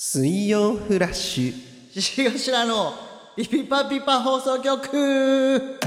[0.00, 2.00] 水曜フラッシュ。
[2.00, 2.00] 獅
[2.30, 2.94] 子頭の
[3.34, 5.80] ピピパピパ放送局。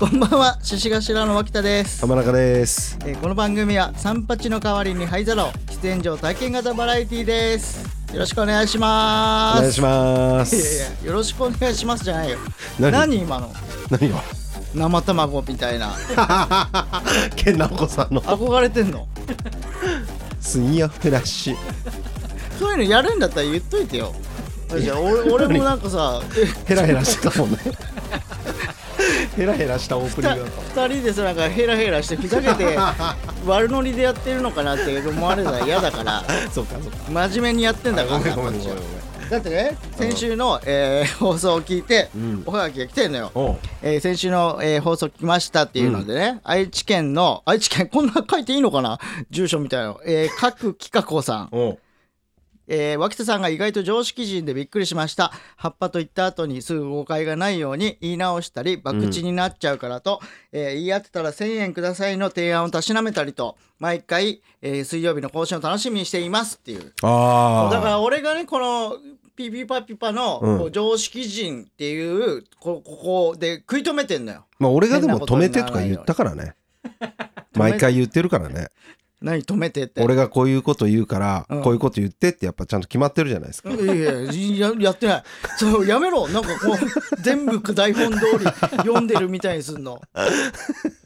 [0.00, 2.96] こんばんは獅子頭の脇田です、浜中です。
[3.04, 5.50] えーこの番組は三八の代わりに灰皿を
[5.82, 7.84] 出演上体験型バラエティーです。
[8.10, 9.60] よろしくお願いしおます。
[9.60, 12.38] 願いしまいすやいやよろしくお願いしますじゃないよ。
[12.80, 12.90] 何？
[12.90, 13.52] 何今の？
[13.90, 14.41] 何が？
[14.74, 15.94] 生卵みたいな。
[17.36, 18.20] 健直子さんの。
[18.22, 19.06] 憧れてんの？
[20.40, 21.56] 水曜フラッシュ。
[22.58, 24.14] そういうのやるんだったら言っといてよ。
[24.78, 26.20] じゃあ俺俺もなんかさ
[26.64, 27.58] ヘラヘラしてたもんね。
[29.36, 32.78] ヘラヘラしたオープニングだった2人でさなんかヘラヘラしてふざけて
[33.46, 36.22] 悪ノリでやってるのかなって思われたら嫌だから。
[36.54, 37.28] そうかそうか。
[37.28, 38.84] 真面目にやってんだからごめんごめんごめんごめん
[39.30, 42.42] だってね先週の、えー 放送を聞いて、ん。
[42.46, 48.98] おはがきが来てんのよ、えー先週の、えー放送来ましたっていうのでね、愛知県の愛知県こんな書いていいのかな？
[49.30, 51.48] 住所みたいなの、えー、各企画子さん
[52.74, 55.30] えー、脇田さんが意外と常識人でびっくりしました。
[55.56, 60.20] 葉っぱと言った後にすぐ誤解がないように言い直したり博打になっちゃうからと、
[60.52, 66.94] えー言い合ってたら1000円くださいの提案をたしなめたりと毎回、えー水曜日の更新を楽しみにしていますっていう。
[67.02, 68.96] ああだから俺がねこの
[69.36, 72.96] ピピパピパの、常識人っていうここ
[73.32, 74.46] こで食い止めてんのよ。
[74.58, 76.54] まあ俺がでも止めてとか言ったからね。
[77.54, 78.68] 毎回言ってるからね
[79.22, 80.02] 何止めてって。
[80.02, 81.62] 俺がこういうこと言うからうん。
[81.62, 83.70] こういうこと言ってってやっぱちゃんと決まってるじゃないですか。
[83.70, 84.00] いやい
[84.58, 85.22] やややってない。
[85.58, 86.28] そうやめろ。
[86.28, 88.44] なんかこう全部台本通り
[88.78, 90.00] 読んでるみたいにすんの。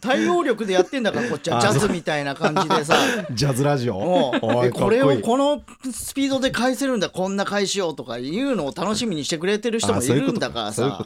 [0.01, 1.59] 対応力でやってんだからこっちは。
[1.59, 2.97] あジャズみたいな感じでさ。
[3.33, 4.33] ジャズラジオ？
[4.41, 11.05] これをこのスピードで返せるんだこんな返しようとかいうのを楽しみにしてくれてる人もいるんだからさ。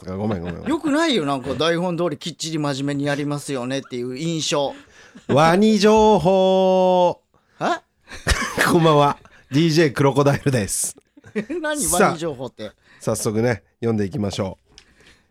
[0.67, 4.75] よくないよなんか台本通りきっちり真面目にやりますよねっていう印象
[5.29, 7.21] ワニ情報。
[7.59, 7.83] は
[8.71, 9.17] こんばんは。
[9.51, 10.97] DJ クロコダイルです。
[11.61, 12.71] 何さあワニ情報って？
[13.01, 14.75] 早速ね読んでいきましょう、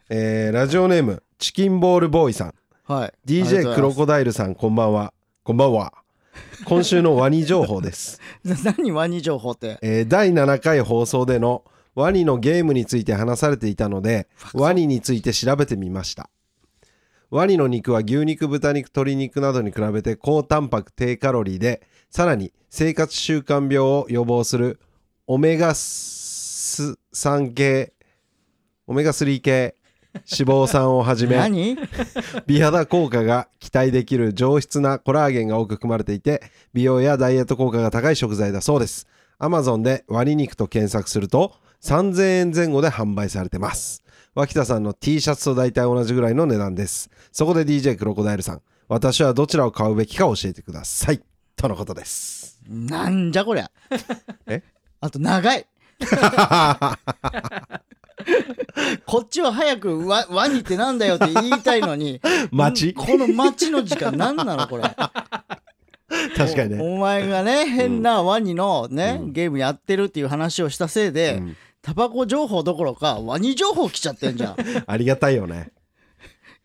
[0.09, 2.54] えーラジオネームチキンボールボーイさん。
[2.92, 3.14] はい。
[3.26, 5.14] DJ クロコダイルさんこんばんは。
[5.44, 5.94] こんばんは。
[6.66, 8.20] 今週のワニ情報です、
[8.64, 9.78] 何ワニ情報って？
[9.81, 11.64] えー第7回放送での
[11.96, 16.30] ワニのゲームについて話されていたのでワニについて調べてみました
[17.32, 24.80] ワニの肉は牛肉豚肉鶏肉などに比べて高タンパク低カロリーでさらに生活習慣病を予防する
[25.28, 27.94] オメガス3系
[28.88, 29.76] オメガ3系
[30.14, 31.78] 脂肪酸をはじめ何？
[32.48, 36.42] 美肌効果が期待できる上質なコラーゲンが多く含まれていて
[36.74, 39.08] 美容やダイエット効果が高い食材だそうです。
[39.40, 44.04] Amazon でワニ肉と検索すると3000円前後で販売されてます
[44.36, 47.10] 脇田さんの T シャツと大体同じぐらいの値段です。
[47.32, 51.22] そこで DJ クロコダイルさん私はどちらを買うべきか教えてください。
[51.56, 52.62] とのことです。
[52.68, 53.70] なんじゃこりゃ。
[54.48, 54.64] え？
[55.02, 55.66] あと長い。
[59.06, 62.22] こっちは早くワワニってなんだよって言いたいのに。
[62.52, 62.94] 待ち？
[62.94, 64.84] んこの待ちの時間何なのこれ。
[64.84, 66.82] 確かにね。
[66.82, 74.54] おお前がね変なワニのね、ゲームやってるっていう話をしたせいで、うんタバコ情報どころかワニ情報来ちゃってんじゃん。
[74.54, 75.72] い ありがたいよね。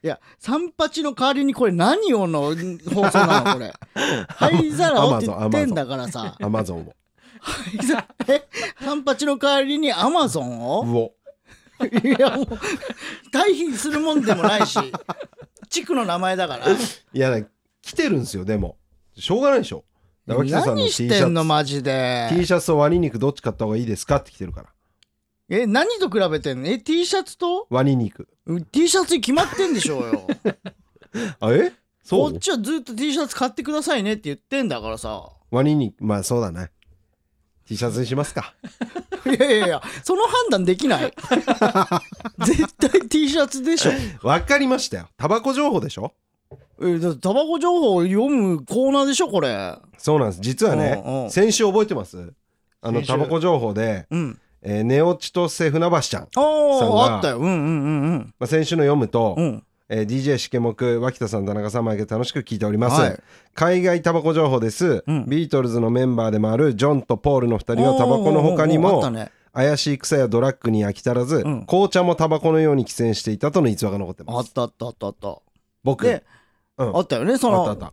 [0.02, 2.54] や三八の代わりにこれ何をの
[2.94, 3.72] 放送なのこれ。
[4.28, 6.36] 灰皿をって言ってんだからさ。
[6.40, 6.94] Amazon を。
[7.40, 8.48] 灰皿え？
[8.82, 10.82] 三八の代わりにアマゾンを？
[10.82, 11.14] うお
[11.86, 12.46] いやもう
[13.32, 14.78] 対比するもんでもないし。
[15.68, 16.66] 地区の名前だから。
[16.68, 16.76] い
[17.18, 17.42] や
[17.82, 18.76] 来てるんですよでも。
[19.16, 19.84] しょうがないでしょ。
[20.26, 24.68] T 何シしてんのマジ T でシャツとワニ肉どっち買った方がいいですかって来てるから
[25.50, 26.68] え何と比べてんの？
[26.68, 27.66] え T シャツと？
[27.70, 28.28] ワニ肉。
[28.46, 30.26] うん T シャツに決まってんでしょうよ。
[31.40, 31.72] あえ？
[32.02, 32.30] そう？
[32.30, 35.28] こっちはずっと T シャツ買ってくださいねって言ってんだからさ。
[35.50, 36.02] ワニ肉。
[36.02, 36.70] まあそうだね。
[37.66, 38.54] T シャツにしますか。
[39.26, 41.12] いやいやいやその判断できない。
[42.44, 43.92] 絶対 T シャツでしょ。
[44.26, 45.08] わかりましたよ。
[45.16, 46.12] タバコ情報でしょ？
[46.82, 49.76] えだってタバコ情報を読むコーナーでしょこれ。
[49.98, 50.40] そうなんです。
[50.42, 51.30] 実はうんうねん。
[51.30, 52.32] 先週覚えてます？
[52.82, 53.12] あの先週。
[53.12, 56.40] タバコ情報で、うんえーネオチトセ船橋ちゃん、あさ
[56.86, 57.38] んがああったよ。
[57.38, 57.56] うんうんう
[58.14, 59.44] んまあ、先週の読むと、うん。
[59.44, 63.20] うんえー DJ しけもく脇田さん田中さん毎回楽しく聞いております、はい。
[63.54, 65.26] 海外タバコ情報です、うん。
[65.28, 69.30] ビートルズのメンバーでもあるジョンとポールの2人はタバコの他におーおーおーあもったね。
[69.52, 71.66] 怪しい草やドラッグに飽き足らず、うん。
[71.66, 74.48] 紅茶もタバコのように喫煙していたとの逸話が残ってあます。
[74.48, 75.38] ったあったあったあった。
[75.84, 76.06] 僕。
[76.06, 76.24] で、
[76.78, 76.96] うん。
[76.96, 77.36] あったよね。
[77.36, 77.92] そのあったあっ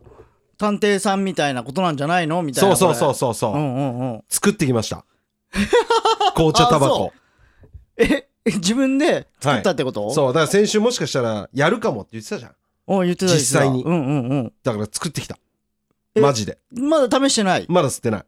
[0.56, 2.42] 探偵さんみたいなことなんじゃないの？
[2.42, 2.74] みたいな。
[2.74, 4.24] そうそうそうそうそう、うんうんうん。
[4.30, 5.04] 作ってきました
[6.34, 7.12] 紅茶タバコ。
[7.96, 12.54] え自分で作ったってこと、そうだから先週もしかしたらやるかもって言ってたじゃん。
[12.86, 13.84] お言ってた実際に。
[13.84, 15.38] うんうんだから作ってきた。
[16.14, 16.58] えマジで。
[16.76, 17.66] うんまだ試してない？
[17.68, 18.24] まだ吸ってない。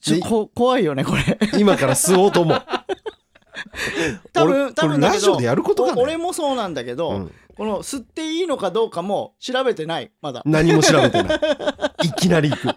[0.00, 1.38] ちょこ怖いよねこれ。
[1.58, 2.62] 今から吸おうと思う。
[4.32, 7.32] 多分多分ラジオでやることか俺もそうなんだけど、うん。
[7.56, 10.42] この吸っていいのかどうかも調べてないまだ。
[10.44, 11.40] 何も調べてない。
[12.04, 12.68] いきなり行く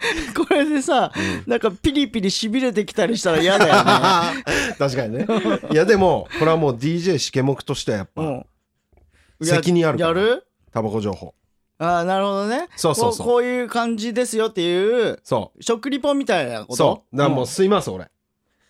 [0.36, 1.12] これでさ、
[1.46, 3.74] なんかピリピリしびれてきたりしたら嫌だよ
[4.34, 4.42] ね。
[4.78, 5.26] 確かにね。
[5.70, 8.46] いやでもこれはもう DJ しけもくとしてはやっぱうん。
[9.42, 10.08] 責任あるから。
[10.08, 10.46] やる？
[10.72, 11.34] タバコ情報。
[11.78, 12.68] ああなるほどね。
[12.76, 13.26] そうそうそう。
[13.26, 16.72] ここういう感じですよっていうそ食リポみたいなこと？
[16.74, 17.16] うそう。
[17.16, 18.04] だからもう吸います俺。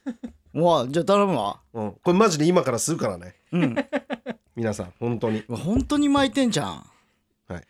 [0.06, 0.15] うん
[0.53, 1.61] うわじゃあ頼むわ。
[1.73, 1.93] うん。
[2.03, 3.37] これマジで今から吸うからね。
[3.53, 3.76] うん。
[4.56, 5.44] 皆さん本当に。
[5.49, 6.91] 本当に巻いてんじゃん。
[7.49, 7.62] はい。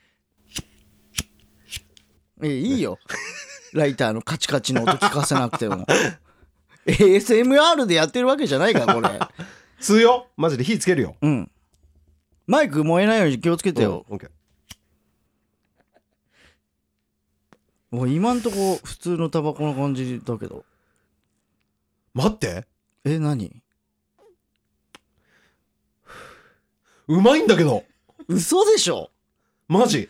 [2.43, 2.99] えいいよ
[3.73, 5.87] ライターのカチカチの音聞かせなくても。
[6.87, 9.09] ASMR でやってるわけじゃないからこれ。
[9.81, 11.17] 吸うよマジで火つけるよ。
[11.21, 11.51] うん。
[12.47, 14.19] マイク燃えないように気をつけてよ、うん
[17.91, 20.65] もう今んとこ普通のタバコの感じだけど。
[22.15, 22.65] 待って。
[23.05, 23.63] え何？
[27.09, 27.85] うまいんだけど。
[28.29, 29.11] 嘘でしょ？
[29.67, 30.09] マジ。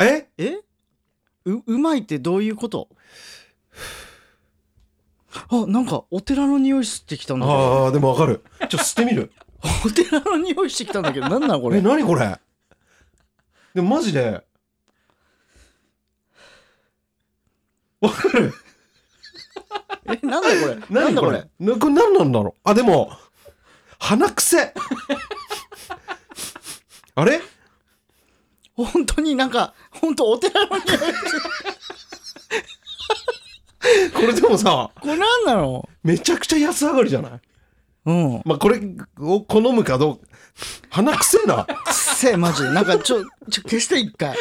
[0.00, 0.26] え？
[0.36, 0.58] え？
[1.50, 2.88] ううまいってどういうこと？
[5.48, 7.84] あなんかお寺の匂いしてきたんだけど。
[7.84, 8.42] ああでもわかる。
[8.60, 9.32] ちょっと吸ってみる。
[9.84, 11.28] お寺の匂いしてきたんだけど。
[11.30, 11.78] なんなのこれ？
[11.78, 12.38] え何これ？
[13.74, 14.44] でもマジで。
[18.00, 18.52] わかる。
[20.06, 20.74] えなんだこれ？
[21.02, 21.38] なん何こだこれ？
[21.60, 22.60] れなこれ何なんだろう？
[22.64, 23.12] あでも
[23.98, 24.72] 鼻癖
[27.14, 27.40] あれ？
[28.84, 30.98] 本当になんか本当お寺の匂い
[34.14, 37.40] これでもさこれなんなのめちゃくちゃ安上がりじゃない？
[38.06, 38.42] うん。
[38.44, 38.80] まあこれ
[39.18, 40.16] を好むかどう？
[40.16, 40.22] か
[40.90, 41.64] 鼻癖な。
[41.64, 42.64] くっせえマジ。
[42.64, 44.36] でなんかちょちょ消して一回。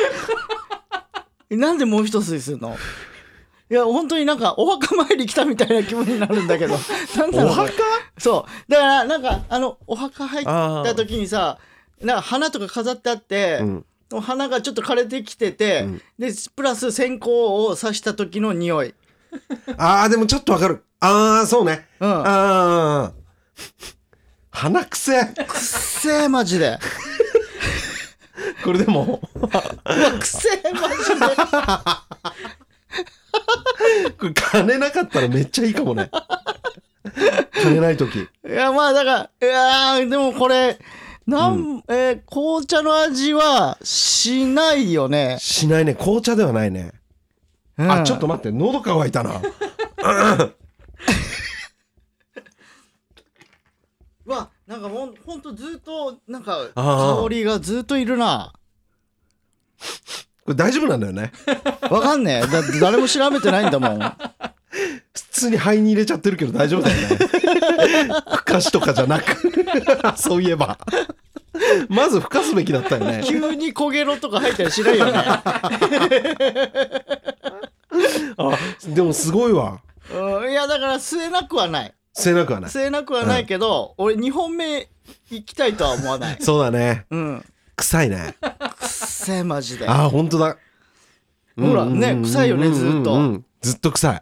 [1.50, 2.76] えなんでもう一吸いするの？
[3.72, 6.76] いや本当になんかお墓参り来たみたいな気分になるんだけど。
[7.18, 7.72] なんだろうこ墓？
[8.18, 8.72] そう。
[8.72, 11.60] だからなんかあのお墓入った時にさ
[12.02, 13.86] なんか花とか飾ってあって、うん
[14.20, 16.02] 花がちょっと枯れてきてて、うん。
[16.18, 18.96] でプラス線香を刺した時の匂い、
[19.78, 20.84] あーでもちょっとわかる。
[21.00, 21.88] ああそうね。
[22.00, 23.14] うん、ああ
[24.52, 26.78] 鼻癖くっせえマジで。
[28.64, 29.22] これでも。
[29.36, 29.62] うわくっ
[30.26, 30.96] せえマジ
[34.18, 36.10] これ金なかったらめっちゃいいかもね。
[37.54, 38.28] 金ない時。
[38.44, 40.80] でいやまあだからいやーでもこれ
[41.30, 45.94] なん、えー紅茶の味はしないよね、しないね。
[45.96, 46.92] 紅茶ではないね、
[47.78, 47.92] うん。
[47.92, 48.52] あちょっと待って。
[48.52, 49.38] 喉乾いたな。
[49.38, 49.42] う
[54.30, 57.24] わなんかほんほんとずっとなんかあー。
[57.24, 58.54] 香りがずっといるな。
[60.46, 61.32] これ大丈夫なんだよね。
[61.90, 62.48] わかんねえ。
[62.48, 64.00] だって誰も調べてないんだもん。
[65.14, 67.18] 普通に肺に入れちゃってるけど大丈夫だよね。
[68.36, 69.54] ふかしとかじゃなく。
[70.18, 70.78] そういえば
[71.90, 73.24] まずふかすべきだったよね。
[73.28, 75.14] 急に焦げろとか入ったりしないよね。
[78.38, 78.52] あ
[78.88, 79.82] でもすごいわ。
[80.12, 81.94] うんいやだから吸えなくはない。
[82.16, 82.72] 吸えなくはない。
[82.72, 84.90] 吸えなくはないけど、俺2本目
[85.30, 86.38] 行きたいとは思わない。
[86.42, 87.06] そうだね。
[87.12, 87.46] うん。
[87.76, 88.36] 臭いね。
[88.42, 88.48] く
[88.86, 89.88] っせえマジで。
[89.88, 90.58] あ本当だ。
[91.58, 93.46] ほらね臭いよねずっとうんうん。
[93.62, 93.92] ずっと。
[93.92, 94.20] 臭いい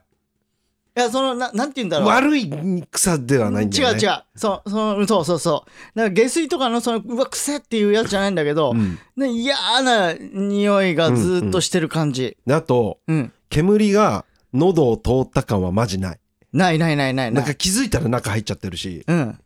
[1.00, 2.08] やそのななんて言うんだろう。
[2.08, 2.50] 悪い
[2.92, 4.00] 草ではないんだよね。
[4.00, 4.24] 違う違う。
[4.36, 6.00] そうそのそうそうそう。
[6.00, 8.98] なんか下水とかのそのうわくせっていうやつじゃないんだけど、うん。
[9.16, 12.38] な匂いがずっとしてる感じ。
[12.46, 16.20] であとうん、煙が喉を通った感はマジない。
[16.54, 19.04] ないないないないなんか気づいたら中入っちゃってるし。
[19.08, 19.40] うん。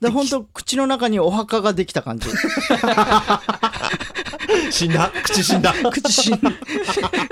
[0.00, 2.26] で本当口の中にお墓ができた感じ
[4.70, 5.10] 死んだ。
[5.22, 5.74] 口死んだ。
[5.90, 6.38] 口死ん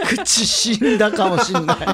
[0.07, 1.79] 口死んだかもしんない。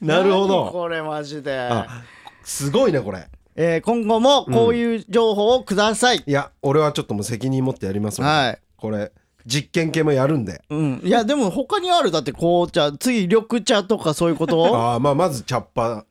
[0.00, 2.02] なるほ何どこれマジで、あ
[2.42, 3.28] すごいねこれ。
[3.56, 8.58] えー今後もこういう情報をください、いや俺はちょっともう責任持ってやりますのではい。
[8.76, 9.12] これ
[9.46, 10.62] 実験系もやるんで。
[10.70, 12.10] うん、いやでも他にある。
[12.10, 14.64] だって紅茶次緑茶とかそういうこと？
[14.76, 16.04] あーまあまず茶っ葉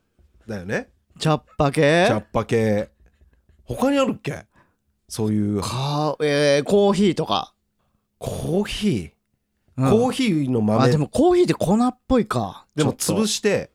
[0.46, 0.88] だよね。
[1.18, 2.06] 茶っ葉系？
[2.08, 2.90] 茶っ葉系。
[3.64, 4.44] 他にあるっけ？
[5.10, 5.60] そういう。
[5.60, 7.52] か、えーコーヒーとか、
[8.18, 9.10] コーヒー、
[9.76, 9.90] うん。
[9.90, 10.84] コーヒーの豆？
[10.84, 12.64] あでもコーヒーって粉っぽいか。
[12.76, 13.70] でも潰して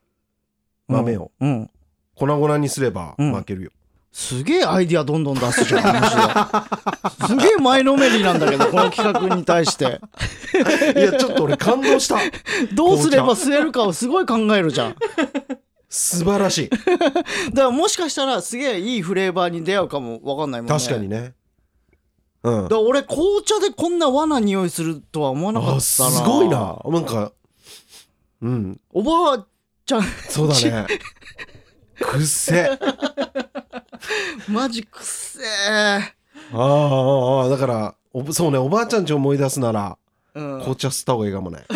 [0.88, 1.32] 豆を。
[1.42, 1.70] うん、うん
[2.16, 3.36] 粉々にすればうん。
[3.36, 3.72] 負けるよ、
[4.14, 5.82] すげえアイディアどんどん出すじゃん
[7.28, 10.00] すげえ前のめりなんだけどこの企画に対して。
[10.96, 12.18] いやちょっと俺感動した。
[12.74, 14.96] どうすれば吸えるかをすごい考えるじゃん
[15.96, 16.70] 素晴らしい。
[16.70, 17.24] だか
[17.54, 20.78] らもしかしたらすげえいいフレーバーに出会うかもわかんないもんね。
[20.78, 21.34] 確かにね。
[22.44, 22.64] うん。
[22.64, 25.78] だから俺紅茶でこんな和な匂いするとは思わなかったな。
[25.78, 26.80] あすごいな。
[26.86, 27.32] なんか
[28.42, 28.80] うん。
[28.92, 29.46] おばあ
[29.86, 30.04] ちゃん。
[30.30, 30.88] そうだね。
[32.00, 32.78] くっせ。
[34.48, 36.16] マジくっせえ
[36.54, 39.98] ああああだからおそうねおばあちゃんち思い出すなら
[40.36, 41.64] うん、紅茶吸った方がいいかもね。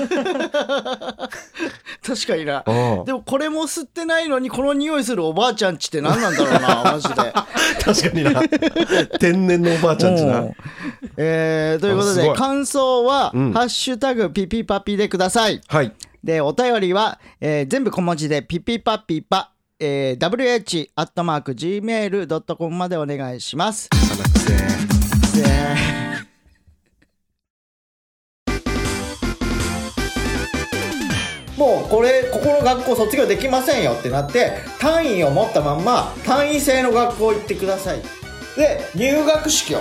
[2.06, 2.62] 確かにな。
[3.06, 7.16] でもこれも吸ってないのにこの匂いするおばあちゃんちって何なんだろうな マジで。
[7.16, 8.42] 確かにな。
[9.20, 10.54] 天然のおばあちゃんちうなん。
[11.16, 12.30] えーということあすごい。
[12.30, 13.54] で感想は「うん。
[13.54, 15.62] ハッシュタグピピパピ」でください。
[15.68, 15.94] はい。
[16.22, 20.30] でお便りは、えー全部小文字でピピパピパ、えー、
[20.98, 23.88] wh.gmail.com までお願いします。
[23.94, 24.52] 鼻くせ
[25.42, 26.09] で
[31.60, 38.02] もうこれここの学校卒業できませんよってなって単位を持ったまんま単位制の学校行ってください。
[38.56, 39.80] で入学式を。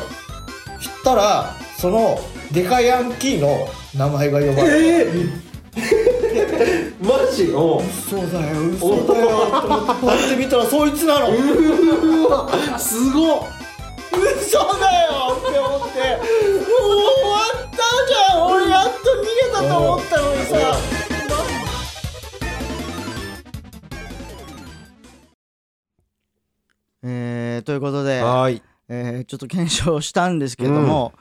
[0.80, 2.18] したらその
[2.50, 5.30] デカヤンキーの名前が呼ばれる、
[7.00, 7.52] マジ？
[7.54, 9.28] お嘘だよ嘘だよ。
[9.28, 11.28] と思ってパッて見たらそいつなの。
[11.30, 13.42] うわすごっ。
[14.10, 15.98] 嘘だよって思って。
[15.98, 17.76] もう終わった
[18.08, 18.46] じゃん。
[18.46, 21.17] 俺やっと逃げたと思ったのにさ
[27.10, 28.62] えー、ということで、はーい。
[28.90, 31.12] えーちょっと検証したんですけども、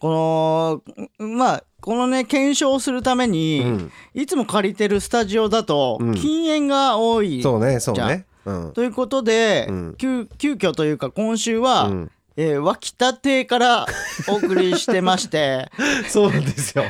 [0.00, 0.82] こ
[1.18, 3.92] のまあこのね検証するために、うん。
[4.14, 6.14] いつも借りてるスタジオだとうん。
[6.14, 8.26] 禁煙が多い、そうねそうね。
[8.44, 8.72] うん。
[8.72, 9.94] ということで、うん。
[9.98, 12.10] 急急遽というか今週は、うん。
[12.36, 13.86] えー脇田邸から
[14.28, 15.70] お送りしてまして
[16.08, 16.84] そうなんですよ。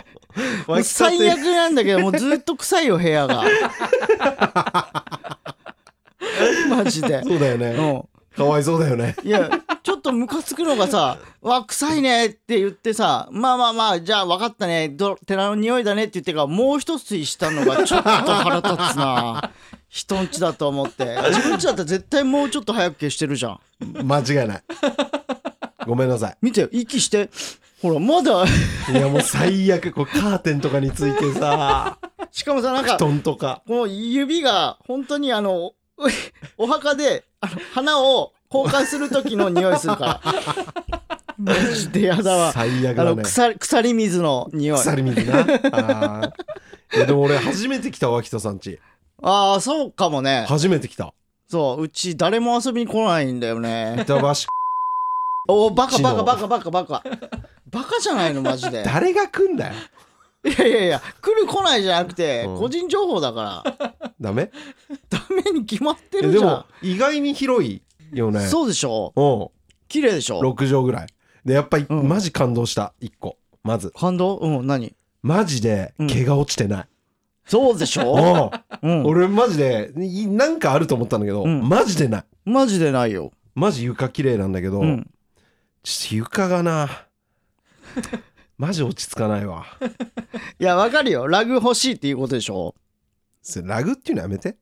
[0.82, 3.44] 最悪なんだけどもうずっと臭いよ部屋が。
[6.68, 7.68] マジで、そうだよね。
[7.70, 9.16] うかわいそうだよね。
[9.24, 9.50] ん、いや
[9.82, 19.50] ちょっとムカつくのがさ「わ臭いね」って言ってさ「まあまあまあじゃあ分かったねど寺の匂いだね」って言ってからもう一吸いしたのがちょっと腹立つな。
[19.88, 21.16] 人んちだと思って。
[21.28, 23.60] 自分ちだったら絶対もうちょっと早く消してるじゃん。
[23.80, 24.62] 間違いない。
[25.86, 26.36] ごめんなさい。
[26.42, 27.30] 見てよ息して。
[27.80, 28.44] ほらまだ。
[28.92, 31.98] いやもう最悪こうカーテンとかについてさ。
[32.30, 33.62] しかもさなんか布団とか。
[33.66, 36.08] この指が本当にあのお
[36.64, 40.34] お墓であの花を交換する時の匂いするから。
[41.38, 42.44] マジでやだわ。
[42.44, 43.22] あの最悪だね。
[43.22, 44.78] 腐り腐り水の匂い。
[44.78, 45.40] 腐り水な。
[45.40, 46.96] あー。
[46.96, 48.80] いやでも俺初めて来た脇田さんち。
[49.22, 50.46] ああそうかもね。
[50.48, 51.12] 初めて来た。
[51.48, 53.96] そううち誰も遊びに来ないんだよね。
[54.00, 54.32] 板橋。
[55.48, 57.02] おバカバカバカバカバカ。
[57.70, 58.82] バカじゃないのマジで。
[58.82, 59.74] 誰が来んだよ
[60.46, 62.58] いやいやいや来る来ないじゃなくて、うん。
[62.58, 63.98] 個人情報だから。
[64.20, 64.50] ダメ？
[65.10, 66.64] ダメに決まってえでもるじゃん。
[66.82, 68.40] 意外に広いよね。
[68.46, 69.12] そうでしょ？
[69.16, 69.50] う
[69.88, 70.36] 綺麗でしょ？
[70.36, 71.06] ん6畳ぐらい。
[71.44, 72.08] でやっぱりうん。
[72.08, 72.94] マジ感動した。
[73.00, 73.36] 1個。
[73.62, 73.90] まず。
[73.90, 74.36] 感動？
[74.36, 74.94] うん何？
[75.22, 76.88] マジで毛が落ちてない、
[77.46, 79.00] そうでしょ、うん。
[79.00, 81.68] うん、俺マジでいなんかあると思ったんだけど、うん。
[81.68, 82.24] マジでない。
[82.44, 83.32] マジでないよ。
[83.56, 85.10] マジ床綺麗なんだけど、うん。
[85.82, 87.06] ちょっと床がな
[88.58, 89.66] マジ落ち着かないわ
[90.58, 91.26] いや、わかるよ。
[91.28, 92.74] ラグ欲しいっていうことでしょ？
[93.42, 94.56] それラグっていうのやめて、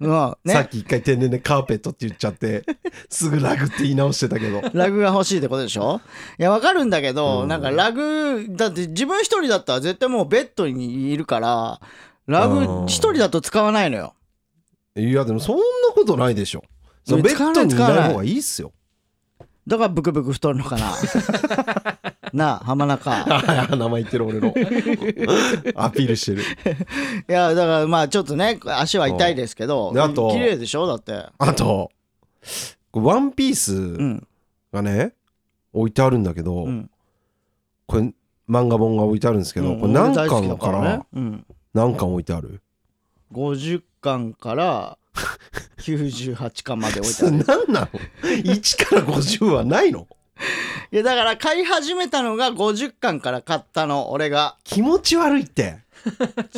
[0.00, 0.10] うん。
[0.10, 0.68] さっね。
[0.70, 2.64] き一回天然でカーペットって言っちゃって
[3.08, 6.00] すぐラグって言い直してたけどラグが欲しいってことでしょ？
[6.38, 11.80] いや、わかるんだけど、うんなんかラグ、だって自分一人だったら絶対もうベッドにいるから、
[12.26, 14.14] ラグうん一人だと使わないのよ。
[14.96, 15.62] いやでもそんな
[15.94, 16.62] ことないでしょ
[17.08, 18.72] ベッドにいない方がいいっすよ
[19.66, 20.92] だからブクブク太るのかな。
[22.34, 23.24] なあ、浜中。
[23.76, 24.48] 名前言ってる俺の
[25.76, 26.42] アピールしてる
[27.28, 30.86] いや、だからまあちょっとね、足は痛いですけど、であと綺麗でしょ？
[30.86, 31.26] だって。
[31.38, 31.90] あと
[32.92, 34.26] ワンピーうスん。
[34.72, 35.14] がね
[35.72, 36.90] 置いてあるんだけど、うん。
[37.86, 38.02] これ
[38.48, 41.00] 漫画本が置いてあるんですけど、うんこれ何巻だからね。
[41.14, 41.46] うん。
[41.72, 42.60] 何巻置いてある
[43.32, 44.98] ？50巻から
[45.84, 47.44] 98巻まで置いてある。
[47.46, 47.86] 何なの
[48.22, 50.06] ?1 から50はないの？
[50.90, 55.78] いやだから買い始めたのが50巻から買ったの俺が気持ち悪いって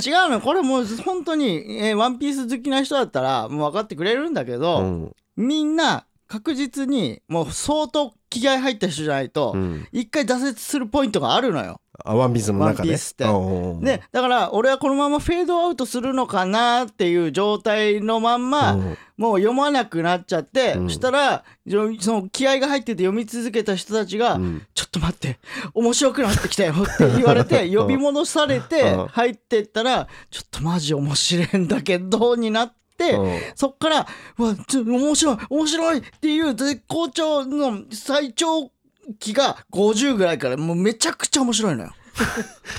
[0.04, 11.80] 違うのこれもう本当に、えーワンピース好きな人だったらもう分かってくれるんだけうど、んみんな確実にもう相当気合入った人じゃないとうん一回挫折するポイントがあるのよ。
[12.06, 12.78] あワンピースの中で。
[12.78, 13.24] ワンピースって。
[13.24, 18.98] うんでだから俺はこのままフェードアウトするのかなっていう状態のまんま、うん。
[19.16, 20.88] もう読まなくなっちゃって、うん。
[20.88, 24.66] そしたらよその気合が入ってて読み続けた人たちが、うん。
[24.74, 25.38] ちょっと待って
[25.74, 29.06] 面白くなってきたよって言われて 呼び戻されてうん。
[29.08, 33.40] 入ってったらちょっとマジ面白いんだけどになっって、うん。
[33.54, 34.06] そっから
[34.38, 38.70] うわちょ面白い面白いっていう絶好調の最長
[39.18, 41.92] 期が50ぐらいからもうめちゃくちゃ面白いのよ。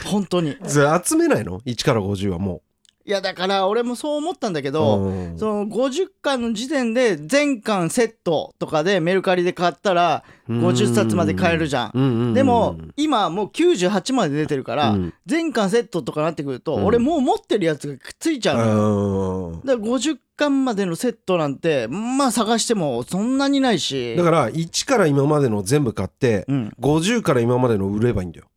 [0.06, 0.58] 本当に。
[0.68, 2.62] 集めないの ?1 から50はも
[3.08, 4.72] いやだから俺もそう思ったんだけう。
[4.74, 5.40] ど、うん。
[5.40, 11.92] その50巻の時点で全巻セットとかでメルカリで買ったら50冊まで買えるじゃん。
[11.94, 15.14] うんうんうんでも今もう98まで出てるから、うん。
[15.26, 16.86] 全巻セットとかなってくると、うん。
[16.86, 19.48] 俺もう持ってるやつがくっついちゃうのよ。
[19.48, 19.62] うん。
[19.62, 24.18] だから50巻までのセットなんてまあ探してもそんなにないし。
[24.18, 26.74] だから1から今までの全部買ってうん。
[26.82, 28.48] 50から今までの売ればいいんだよ。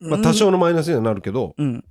[0.00, 1.78] まあ多少のマイナスにはなるけどうん。
[1.78, 1.82] っ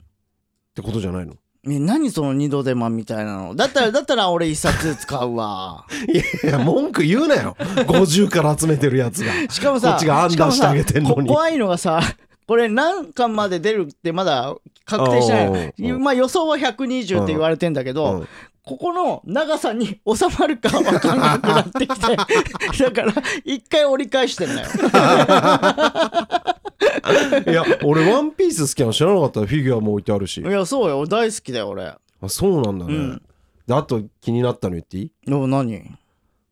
[0.75, 1.35] てことじゃないの？
[1.67, 3.55] え何その二度手間みたいなの。
[3.55, 5.85] だったらだったら俺一冊使うわ。
[6.43, 7.55] いや文句言うなよ。
[7.59, 9.31] 50から集めてるやつが。
[9.49, 11.27] しかもさこっちが案出してあげてんのに。
[11.27, 12.01] 怖いのがさ
[12.47, 14.55] これ何巻まで出るってまだ
[14.85, 15.93] 確定してない。
[15.93, 18.27] まあ予想は120って言われてんだけど、うん。
[18.63, 22.15] ここの長さに収まるか分かんなくなってきて
[22.83, 24.67] だから一回折り返してんだよ
[27.49, 30.41] いや俺ワンピース好きなの知らなかったよフィギュアも置いてあるし。
[30.41, 31.05] いやそうよ。
[31.07, 31.85] 大好きだよ俺。
[31.85, 33.21] あそうなんだね、うん。
[33.67, 35.11] であと気になったの言っていい？
[35.33, 35.97] お何？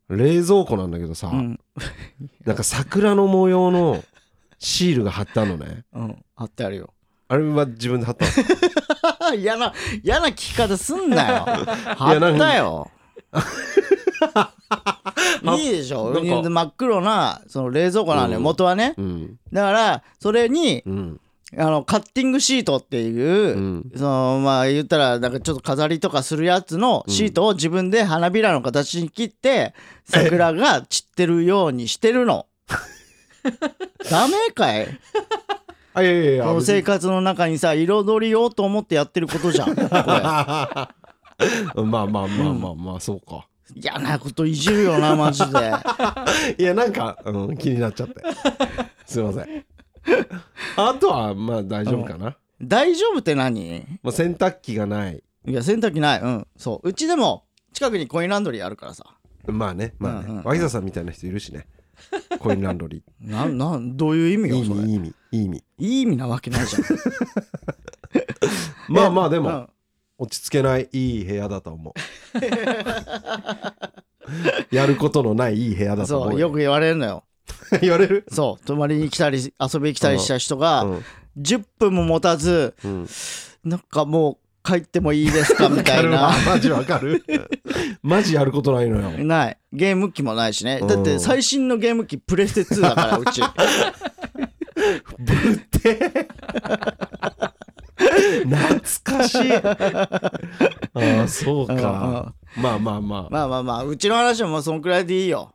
[0.10, 1.60] 冷蔵庫なんだけどさ、うん。
[2.46, 4.04] なんか桜の模様の
[4.60, 5.84] シールが貼ってあるのね。
[5.94, 6.24] うん。
[6.36, 6.94] 貼ってあるよ。
[7.28, 8.26] あれは自分で貼った
[9.30, 9.36] の？
[9.36, 11.46] 嫌な嫌な聞き方すんなよ。
[11.98, 12.92] 貼なんったよ
[15.58, 16.14] いいでしょ？
[16.14, 18.44] 真っ黒なその冷蔵庫なのよ、うん。
[18.44, 18.94] 元はね。
[18.98, 19.40] うん。
[19.52, 21.20] だからそれにうん。
[21.56, 23.92] あのカッティングシートっていう、うん。
[23.96, 32.48] そのまあ言ったらなんかちょっと飾りとかするやつのシートを自分で花びらの形に切って桜が散ってるようにしてるの。
[34.10, 34.88] ダメかい？
[35.94, 39.88] あいやいやいやこの生活の中にさ彩りようと思ってやってることじゃんこれ。
[39.94, 40.88] ま
[41.76, 45.74] あまあまあまあまあそうか嫌なこといじるよな マジで。
[46.58, 48.22] いやなんか、うん、気になっちゃって。
[49.06, 49.66] すいません。
[50.76, 53.86] あとはまあ大丈夫かな、大丈夫って何？
[54.04, 55.24] まあ、洗濯機がない。
[55.46, 56.22] いや洗濯機ない。
[56.22, 56.48] うん。
[56.58, 56.90] そう。
[56.90, 59.06] うちでも近くにコインランドリーあるからさ。
[59.46, 60.44] まあねまあね、うんうんうん。
[60.44, 61.68] 脇田さんみたいな人いるしね。
[62.40, 65.64] コインランドリ なんなんどういう意味ーいいよいい意味いい意味。
[65.78, 66.84] いい意味なわけないじゃん。
[68.90, 69.70] まあまあでも、うん
[70.18, 71.94] 落ち着けないいい部屋だと思
[74.72, 74.76] う。
[74.76, 77.24] やることのないいい部屋だと思そううよく言われるのよ。
[77.82, 78.26] 言われる？
[78.32, 81.04] そう泊まりに来たり遊びに来たりした人がうん。
[81.42, 83.08] 10分も持たずうん。
[83.64, 86.22] なんかもう帰ってもいいですかみたいな。
[86.24, 86.54] わかるわ。
[86.54, 87.24] マジわかる。
[88.02, 89.10] マジやることないのよ。
[89.26, 89.58] ない。
[89.74, 90.80] ゲーム機もないしね。
[90.82, 90.88] うん。
[90.88, 93.42] だって最新のゲーム機プレステ2だからうち
[98.04, 98.80] 懐
[99.20, 99.54] かしい。
[99.58, 101.82] ああそううんうん。
[101.82, 103.28] かまあまあまあ。
[103.30, 105.54] まあまあまあうちの話はもうそんくらいでいいよ。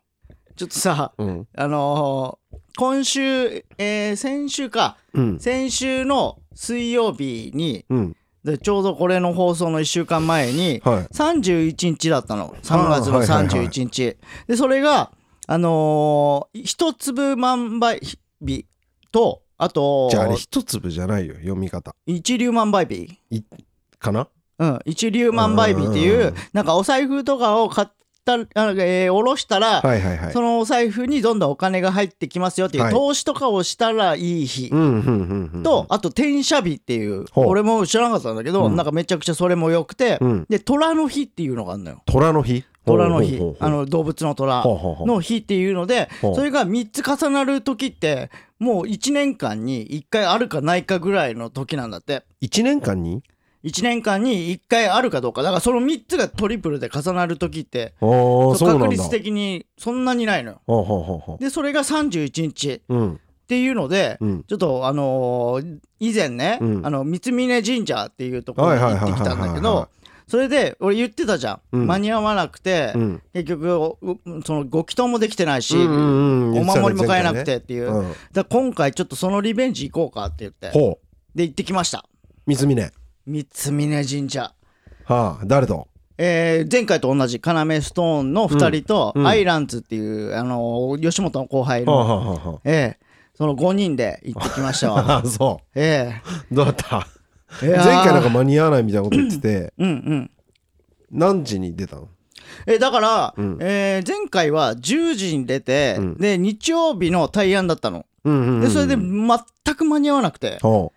[0.57, 1.47] ちょっとさうん。
[1.57, 4.97] あのー今週、えー先週か。
[5.15, 5.39] うん。
[5.41, 8.17] 先週の水曜日にうん。
[8.45, 11.03] でちょうどこれの放送の1週間前にはい。
[11.13, 12.55] 31日だったの。
[12.63, 13.67] 3月のはいはいはい。
[13.67, 15.11] 31日、でそれが
[15.47, 18.01] あのー一粒万倍
[18.41, 18.67] 日
[19.11, 21.95] とあとじゃああれ一粒じゃないよ読み方。
[22.07, 23.19] 一粒万倍日。
[23.99, 24.29] かな？
[24.61, 27.89] うん一粒万倍日っていうなんかお財布とかを買っ
[28.25, 30.33] たあえー下ろしたら、はいはいはい。
[30.33, 32.93] そのお財布にどんどんお金が入ってきますよっていう、はい。
[32.93, 38.77] 投資とかをしたらいい日、うんうんうんうんとあと転写日っていう俺も知らなかったんだけど、うん。
[38.77, 40.47] なんかめちゃくちゃそれもよくて、うん。
[40.49, 42.03] で虎の日っていうのがあるのよ。
[42.07, 42.65] 虎の日？
[42.85, 43.41] 虎の日。
[43.61, 52.25] あの動物の虎の日っていうのでそれが3つ重なる時ってもう1年間に1回あるかないかぐらいの時なんだって。
[52.41, 53.23] 一年間に
[53.65, 55.43] ？1年間に1回あるかどうか。
[55.43, 58.09] だからその3つがトリプルで重なる時ってああ
[58.57, 58.85] そうなんだ。
[58.87, 60.61] 確率的にそんなにないのよ。
[60.67, 63.21] ほうほうほうほでそれが31日っううん。
[63.49, 64.45] ていうのでうん。
[64.45, 66.87] ちょっとあのー以前ね、うん。
[66.87, 69.89] あの三峯神社っていうところに行ってきたんだけど
[70.29, 71.87] それで俺言ってたじゃん、うん。
[71.87, 73.23] 間に合わなくて、うん。
[73.33, 73.97] 結局
[74.45, 76.59] そのご祈祷もできてないし、うんうんうん。
[76.61, 78.15] お守りも買えなくてっていう、うん。
[78.49, 80.71] 今回ちょっとそのリベンジ行こうかって言って
[81.35, 82.05] で行ってきました。
[82.47, 82.93] 三峰。
[83.27, 84.53] 三峯神社。
[85.05, 85.89] はあ誰と？
[86.19, 87.43] えー前回と同じ要
[87.83, 94.99] ストーンの2人と、アイランズっていう、あのー吉本の後輩の、はあはあはあはええその5人で行ってきましたわ。
[95.09, 96.21] あ あそえ。
[96.51, 97.07] うどうだった？
[97.61, 99.73] 前回なんか間に合わないみたいなこと言ってて。
[99.79, 100.31] うんうん。
[101.11, 102.09] 何時に出たの？
[102.67, 103.59] えだから、うん。
[103.61, 106.19] えー前回は10時に出て、うん。
[106.19, 108.05] で日曜日の対案だったの。
[108.25, 110.59] うんうんうんでそれで全く間に合わなくて。
[110.61, 110.93] ほ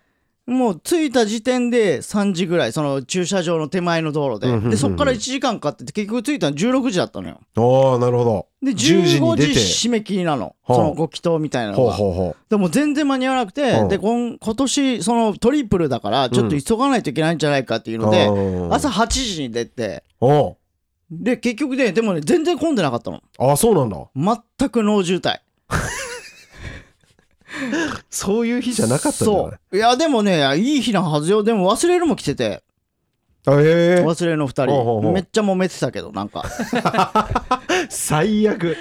[0.46, 4.70] もう着いた時点で3時ぐらいその駐車場の手前の道路で、うんうんうんうん。
[4.70, 7.38] でそっから1時間かかってて結局着いたの16時だったのよ。
[7.56, 8.46] ああなるほど。
[8.60, 9.54] で10時に15出て。
[9.54, 10.56] 時締め切りなの。
[10.64, 10.74] はあ。
[10.74, 18.26] そのご祈祷みたいなのほうがほうほでも全然間に合わなくて、うんで今今年そのトリプルだからちょっと急がないといけないんじゃないかっていううので、
[18.72, 20.02] あ朝8時に出て。
[20.20, 20.56] お
[21.10, 23.22] で結局ねでもね全然混んでなかったの。
[23.38, 23.96] あそうなんだ。
[24.58, 25.40] 全くノー渋滞
[28.10, 29.76] そういう日じゃなかったんじゃないそう。
[29.76, 31.42] いやでもねいい日なはずよ。
[31.42, 32.62] でも忘れるも来てて。
[33.44, 34.04] あええ。
[34.04, 35.02] 忘れの2ほうほうほう。
[35.02, 36.44] 人めっちゃ揉めてたけどなんか。
[37.88, 38.76] 最悪。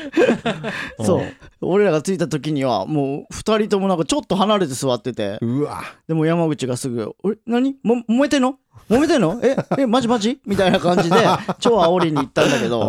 [1.03, 1.23] そう。
[1.61, 5.39] 俺らが着いた時にはもう2人ともなんかちょっと離れて座ってて。
[5.41, 5.81] うわ。
[6.07, 7.75] でも山口がすぐ「え何？
[7.83, 8.59] も揉めてんの？
[8.89, 9.39] 揉めてんの？
[9.41, 11.15] ええマジマジ?」みたいな感じで
[11.59, 12.81] 超煽りに行ったんだけど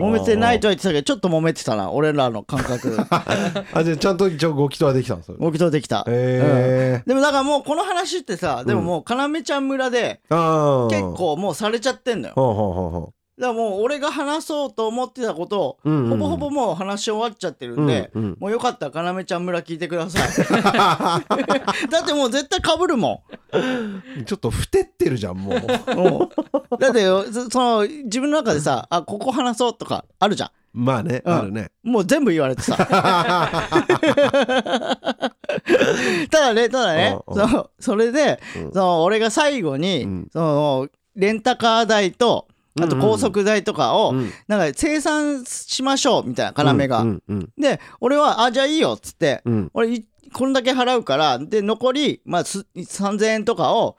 [0.00, 2.96] 揉めてないとは言ってたけどちょっと揉めてたな俺らの感覚。
[3.10, 10.38] あじゃあちゃんと一応ご祈祷はできたんですよご祈祷できた、ええでもだからもうこの話ってさでももう要ちゃん村で結
[11.16, 16.10] 構もうされちゃってんのよほうほうほうほだからもう俺が話そうと思ってたことをううんうん。
[16.10, 18.36] ほぼほぼもう話し終わっちゃってるんで、うんうん。
[18.38, 20.22] もうよかったら要ちゃん村聞いてください。
[21.90, 23.24] だってもう絶対かぶるも
[24.26, 25.60] ちょっとふてってるじゃんもう。
[26.78, 30.50] だってそその自分の中でさあここ話そうとかあるじゃん。
[30.74, 31.34] まあねうん。
[31.34, 31.70] あるね。
[31.82, 32.76] もう全部言われてさ。
[32.76, 32.86] た
[36.30, 38.72] だねただねそのそれで、うん。
[38.72, 40.28] その俺が最後に、うん。
[40.30, 42.46] そのレンタカー代と
[42.80, 44.32] あと高速代とかを、うん。
[44.48, 47.04] なんか生産しましょうみたいな要が、
[47.58, 49.70] で俺は「あじゃあいいよ」っつって、うん。
[49.74, 53.96] 俺いこんだけ払うからで残り、まあ、す3000円とかを、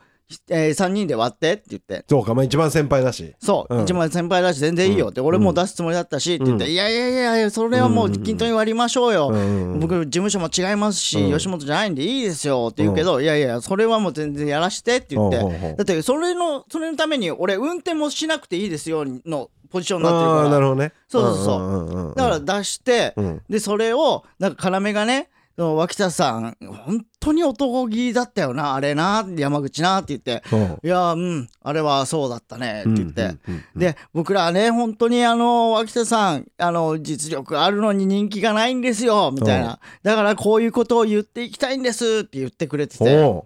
[0.49, 2.05] え3人で割ってって言って。
[2.09, 3.35] そうかまあ一番先輩だし。
[3.39, 3.83] そう、うん。
[3.83, 6.71] 一番先輩だし全然いいよって、俺もう出すつもりだったしって言って、うん。
[6.71, 9.79] いやいやいやいやそれはもう均等に割りましょうよ、うん。
[9.79, 11.37] 僕事務所も違いますし、うん。
[11.37, 15.37] 吉本じゃないんでいいですよって言うけど、いやいやそれはもう全然やらしてって言って、
[15.77, 20.49] だってそれのそれのために俺運転もしなくていいですよのポジションになってるから。
[20.49, 20.93] なるほどね。
[21.07, 22.13] そうそうそう。
[22.15, 23.41] だから出して、うん。
[23.49, 30.43] でそれをなんか要がね脇田さん本当に男気だったよなあれな山口なって言って。
[30.83, 39.79] いやうんあれはそうだったねって言って、うんうんうんで僕らはね本当にあの脇田さんあの実力あるのに人気がないんですよみたいな。
[40.01, 43.23] だからこういうことを言っていきたいんですって言ってくれてて。
[43.23, 43.45] お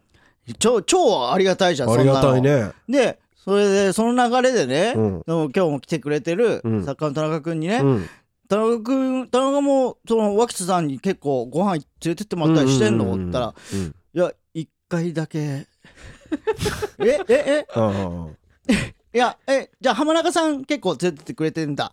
[0.59, 2.73] 超超ありがたいじゃんうありがたいそんなのね。
[2.87, 5.23] でそれでその流れでね、うん。
[5.25, 6.85] 今日も来てくれてるうん。
[6.85, 8.09] 作家の田中君にね、うん
[8.49, 13.05] 田中君田中もその脇田さんに結構ご飯連れてってもらったりしてんの？
[13.05, 13.95] って言ったら「うん。
[14.13, 15.39] いや一回だけ。
[15.39, 15.65] え
[16.99, 17.67] ええ？
[19.13, 21.91] いやえじゃあ浜中さん結構連れてってくれてんだ。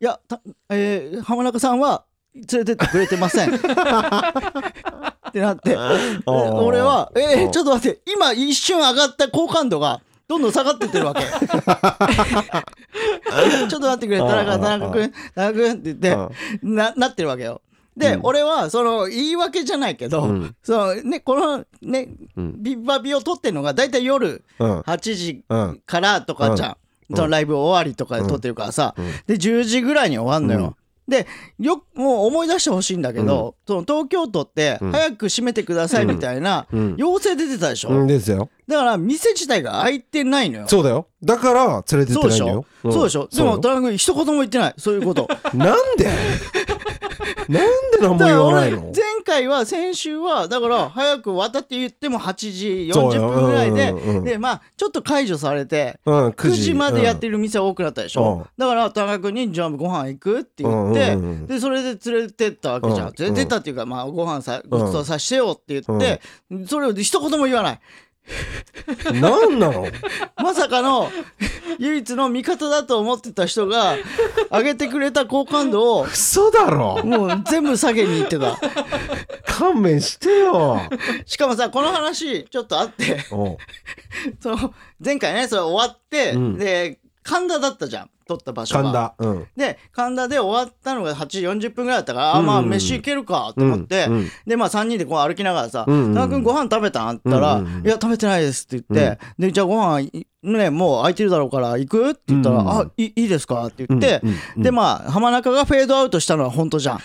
[0.00, 3.50] いやたえー浜中さんは連れてってくれてません。
[3.54, 3.58] っ
[5.32, 5.70] てなって。
[5.70, 5.76] で
[6.26, 10.00] 俺はえー、ちょっと待って今一瞬上がった好感度が
[10.30, 11.22] どんどん下がってってるわけ。
[11.26, 14.20] ちょっと待ってくれ。
[14.20, 16.16] 田中田中君田中君って言って
[16.62, 17.62] ななってるわけよ。
[17.96, 18.20] で、うん。
[18.22, 20.54] 俺はその言い訳じゃないけど、うん。
[20.62, 22.62] そのねこのねうん。
[22.62, 24.80] ビバビを撮ってるのが大体夜うん。
[24.82, 26.76] 8時うんからとかじゃん、
[27.10, 27.16] うん。
[27.16, 29.10] そのライブ終わりとかで撮ってるからさ、うん。
[29.26, 30.76] で10時ぐらいに終わんのよ。
[31.10, 31.26] で
[31.58, 34.92] よもう思い出してほしいんだけど、その東京都ってうん。
[34.92, 36.94] 早く閉めてくださいみたいなうん。
[36.96, 38.48] 要請出てたでしょ、うんですよ。
[38.66, 40.68] だから店自体が開いてないのよ。
[40.68, 41.08] そうだよ。
[41.22, 42.64] だから連れてってないんだよ。
[42.84, 44.74] そうでしょ、でも田中君一言も言ってない。
[44.78, 45.28] そういうこと。
[45.52, 46.08] なんで？
[47.50, 48.78] なんで何も言わないの？
[48.78, 48.92] 俺前
[49.24, 53.28] 回は先週はだから早く渡って言っても8時40そうよ。
[53.28, 56.74] 分ぐらいで、うんうんうんでまあちょっと解除されてうん9時。
[56.74, 58.46] までやってる店多くなったでしょ、うん。
[58.56, 63.14] だから田中君に「じゃあご飯行く?」って言って、うんうんうんでそれで連れてったわけじゃん、うん。
[63.18, 66.20] 連れてったっていうか、まあご飯さごちそうさせてよって言って、
[66.66, 67.80] それを一言も言わない
[69.12, 69.86] なんなの？
[70.36, 71.10] まさかの
[71.78, 73.96] 唯一の味方だと思ってた人が
[74.50, 77.04] 上げてくれた好感度を嘘だろ。
[77.04, 78.58] もう全部下げに行ってた。
[79.46, 80.80] 勘弁してよ。
[81.26, 83.18] しかもさこの話ちょっとあって。
[84.40, 86.58] その前回ねそれ終わって、うん。
[86.58, 88.82] で神田だったじゃん撮った場所が。
[88.82, 89.46] 神田うん。
[89.56, 92.46] で神田で終わったのが8時40分ぐらいだったから、あうん。
[92.46, 94.12] まあ飯行けるかと思って、うん。
[94.14, 94.28] うん。
[94.46, 97.04] でまあ3人でこう歩きながらさ「うんうん田中君ご飯食べた？
[97.12, 102.10] ん?」って言ったら「うんうんうんいや食べてないです」って言って、でじゃあご飯いねもう空いてるだろうから行く？
[102.10, 104.62] って言ったら「うんうんあいいいですか?」って言って、うんうんうん。
[104.62, 106.98] でまあ浜中がフェードアウトしたのは本当じゃん、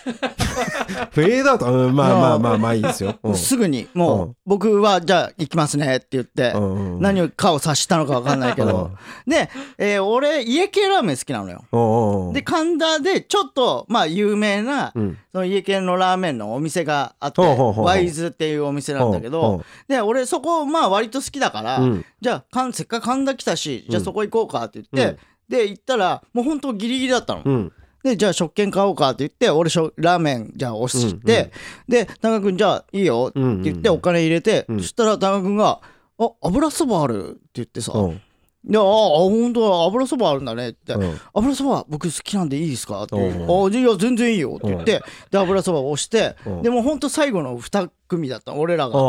[1.11, 1.65] フェードアウト。
[1.71, 3.15] うんまあまあまあまあいいですよ。
[3.23, 3.35] うん。
[3.35, 4.35] すぐにもう、うん。
[4.45, 6.53] 僕はじゃあ行きますねって言って、
[6.99, 8.91] 何かを察したのか分かんないけど、
[9.25, 12.31] で、えー俺家系ラーメンン好きなのよ。
[12.33, 15.17] で神田でちょっとまあ有名な、うん。
[15.31, 19.63] その家系のラーメンのお店があってワイズっていうお店なんだけど。
[19.87, 22.05] で俺そこまあ割と好きだから、うん。
[22.21, 25.17] じゃあかんせっかく神田来たしじゃあそこ行こうかって言って、うん。
[25.49, 27.71] で行ったらもうほんとギリギリだったの。
[28.05, 31.51] うんでじゃあ食券買おうかって言って俺しょラーメンじゃあ押して、
[31.87, 34.79] で田中君じゃあいいよって言ってお金入れて、うん。
[34.79, 35.81] そしたら田中君が
[36.19, 38.21] 「あ油そばある」って言ってさ「うん。
[38.63, 46.61] でああ本当だ油そばあるんだね」ってうん「油そば僕好きなんでいいですか?」って言ううんあいや全然いいよ」って言ってで油そばを押してうん。
[46.61, 48.99] でもほんと最後の2組だったの俺らが。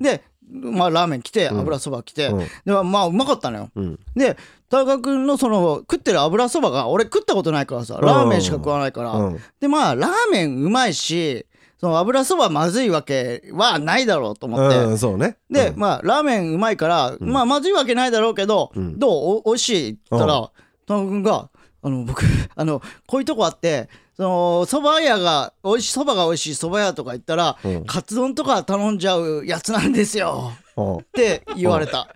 [0.00, 1.58] でまあラーメン来てうん。
[1.60, 2.38] 油そば来てうん。
[2.38, 2.48] で
[2.84, 3.70] まあうまかったのよ。
[3.74, 4.00] うん。
[4.14, 4.36] で
[4.70, 9.40] 田中君のその食ってる油そばが俺食ったことないからさラーメンしか食わないから、うん。
[9.60, 11.46] でまあラーメンうまいし
[11.80, 15.36] その油そばまずいわけはないだろうと思って、うんそうね。
[15.48, 15.78] で、うん。
[15.78, 18.98] まあラーメンうまいから、まあまずいわけないだろうけど、うん。
[18.98, 19.10] どう？
[19.46, 19.90] おおいしい？
[19.92, 20.50] って言ったうら
[20.86, 21.48] 田中君が
[21.80, 22.24] 「あの僕
[22.56, 27.84] あのこういうとこあってその蕎麦屋がおいしい蕎麦が美味しい蕎麦屋とか行ったら、うん。
[27.84, 30.96] カツ丼とか頼んじゃうやつなんですよ」うん。
[30.96, 32.08] って言われた。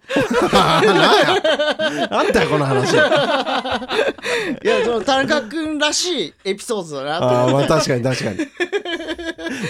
[0.52, 0.82] あん。
[2.32, 2.94] たよこの話。
[2.94, 7.26] いやその田中君らしいエピソードだなと。
[7.26, 8.38] 思ってああまあ確かに確かに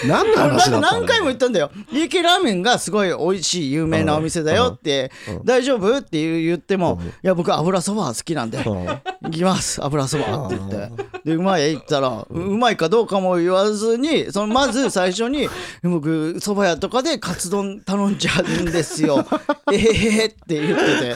[0.07, 0.99] 何の話だったの？
[0.99, 1.71] 何回も言ったんだよ。
[1.91, 5.11] 家系ラーメンがすごい美味しい有名なお店だよって。
[5.43, 5.97] 大丈夫？
[5.97, 8.57] って言ってもいや僕油そば好きなんで。
[8.57, 8.85] うん。
[8.85, 8.99] 行
[9.31, 10.89] きます油そばって言って。
[11.23, 15.47] でうまい言ったらううまいかどうかも言わずにそのまず最初に
[15.83, 19.25] 僕そば屋とかでカツ丼頼んじゃうんですよ。
[19.71, 21.15] ええって言って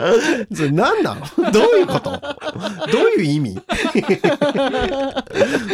[0.54, 1.50] それ何なの？
[1.52, 2.10] どういうこと？
[2.10, 3.60] どういう意味？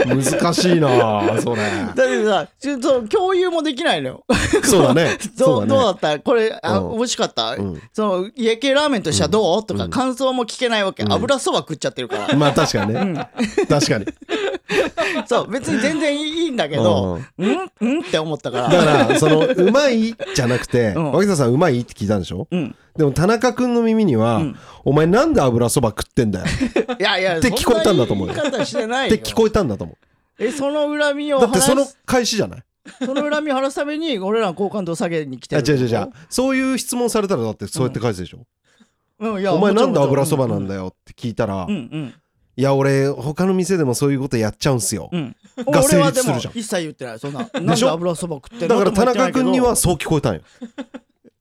[0.06, 1.62] 難しいなそれ。
[1.94, 4.24] だけどさちょっと共有もできないのよ。
[4.64, 5.18] そうだね。
[5.38, 6.20] どそううどうだだねった？
[6.20, 6.96] これあうん。
[6.96, 7.80] 美味しかった、ん。
[7.92, 12.34] その家系ラーメンとしてはどう、とか感想も聞けないわけ、油そば食っちゃってるから。
[12.36, 13.28] まあ確かにね。
[13.68, 14.06] 確かに。
[15.26, 17.70] そう別に全然いいんだけどうん？
[17.80, 18.00] うん？
[18.00, 18.68] って思ったから。
[18.68, 21.12] だからそのうまいじゃなくてうん。
[21.12, 21.80] 脇田さんうまい？
[21.80, 22.48] って聞いたんでしょ？
[22.50, 24.42] うんでも田中君の耳には
[24.84, 26.46] お前なんで油そば食ってんだよ。
[26.98, 28.34] いやいやって聞こえたんだと思うよ。
[28.34, 29.14] そんな言い方してないよ。
[29.14, 29.96] って聞こえたんだと思う。
[30.38, 32.62] えその恨みをだってその返しじゃない？
[33.04, 36.10] その恨みを晴らすために俺らの好感度を下げに来てある違う違う違う。
[36.28, 38.38] そういう質問されたらだってそうやって返すでしょ。
[39.18, 39.40] うん。
[39.40, 42.14] いやお前なんで油そばなんだよって聞いたらうんうん。
[42.58, 45.10] いや俺他の店でもそういうことやっちゃうんすよ。
[45.12, 45.36] うん。
[45.66, 46.52] が俺はでも成立するじゃん。
[46.58, 47.18] 一切言ってない。
[47.18, 48.78] そんななんで油そば食ってんの？
[48.78, 50.42] だから田中君にはそう聞こえたんよ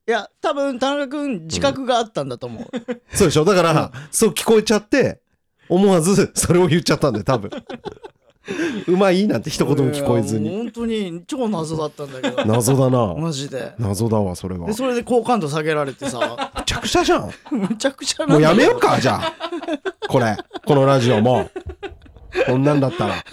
[0.07, 2.65] いや多分田中君自覚があったんだと思う、
[3.13, 3.45] そうでしょ？
[3.45, 5.19] だからそう聞こえちゃって
[5.67, 7.49] 思わずそれを言っちゃったんで多分。
[8.87, 10.49] うまいなんて一言も聞こえずに。
[10.49, 12.45] いやもう本当に超謎だったんだけど。
[12.45, 13.15] 謎だな。
[13.15, 13.73] マジで。
[13.79, 14.67] 謎だわそれは。
[14.67, 16.51] でそれで好感度下げられてさ。
[16.55, 17.31] むちゃくちゃじゃん。
[17.51, 19.33] むちゃくちゃもうやめよううかじゃあ。
[20.07, 20.37] これ。
[20.63, 21.49] このラジオも
[22.45, 23.15] こんなんだったら。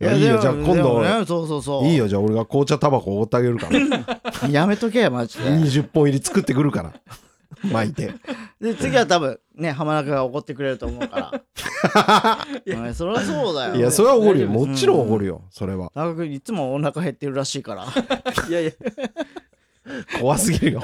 [0.00, 1.84] いやいいよじゃあ今度ね、そうそうそう。
[1.86, 4.48] いいよじゃあ俺が紅茶タバコおごってあげるから。
[4.48, 5.44] やめとけよマジで。
[5.44, 6.92] 20本入り作ってくるから。
[7.72, 8.14] 巻いて。
[8.60, 12.46] で次は多分ね浜中が怒ってくれると思うから。
[12.66, 13.74] うんそりゃそうだよ。
[13.74, 14.48] いやそれはおごるよ。
[14.48, 15.90] もちろんおごるるよそれは。
[15.94, 17.86] 田中君いつもお腹減ってるらしいから。
[18.48, 18.72] いやいや。
[20.20, 20.82] 怖すぎるよ。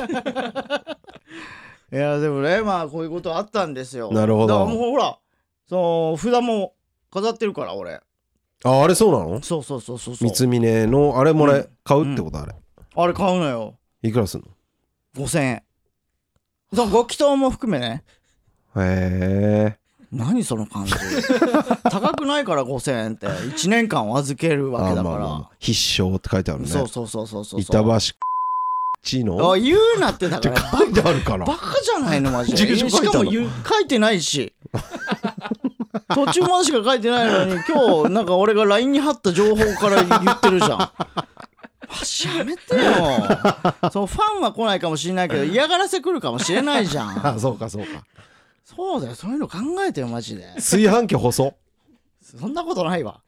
[1.92, 4.10] いやでもねまあこういうことあったんですよ。
[4.12, 4.48] なるほど。
[4.48, 5.18] だからもうほら
[5.68, 5.76] そ
[6.12, 6.74] の札も
[7.12, 8.00] 飾ってるから俺。
[8.64, 9.42] ああれそうなの？
[9.42, 10.30] そうそうそうそうそう。
[10.30, 11.68] 三峰のあれもらえ、うん。
[11.84, 12.40] 買うってこと？
[12.40, 12.54] あれ。
[12.94, 13.74] あれ買うのよ。
[14.02, 14.46] いくらすんの
[15.26, 15.62] ？5000円。
[16.74, 18.04] そのご祈祷も含めね。
[18.76, 19.78] へえ。
[20.12, 20.94] 何その感じ。
[21.90, 23.26] 高くないから5000円って。
[23.26, 26.68] 1年間お預けるわけだから、あまあまあ必勝って書いてあるね。
[26.68, 27.60] そうそうそうそうそう。
[27.60, 27.98] 板橋
[29.02, 29.52] ちの？
[29.52, 30.70] あ言うなってだってから。
[30.78, 32.76] 書いてあるからバカじゃないのマジで。
[32.76, 34.52] しかも言う書いてないし
[36.14, 40.78] 途中までしか書いてないのに今日なんか俺が LINE に貼った情報から言ってるじゃん。
[40.78, 42.82] マジやめてよ。
[43.92, 47.08] そうファンは来ないかもしれないけど嫌がらせ来るかもしれないじゃん。
[47.26, 48.04] あそうかそうか。
[48.64, 49.14] そうだよ。
[49.14, 50.52] そういうの考えてよマジで。
[50.56, 51.54] 炊飯器細
[52.20, 53.20] そんなことないわ。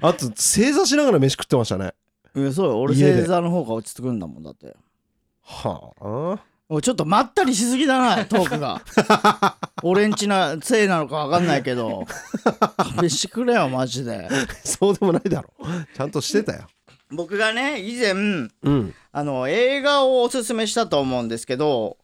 [0.00, 1.94] あと正座しながら飯食ってましたね。
[2.34, 2.80] うんそうよ。
[2.80, 3.14] 俺家で。
[3.16, 4.76] 星座の方が落ち着くんだもんだって。
[5.42, 8.82] はあちょっとまったりしすぎだなトークが。
[9.82, 12.06] 俺んちなせいなのか分かんないけど。
[12.76, 14.28] 勘弁してくれよマジで。
[14.64, 15.50] そうでもないだろ。
[15.96, 16.66] ちゃんとしてたよ。
[17.10, 18.16] 僕がね以前う
[18.70, 18.94] ん。
[19.12, 21.96] あの映画をおすすめしたと思うんですけど